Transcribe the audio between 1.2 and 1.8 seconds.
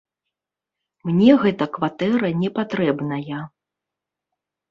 гэта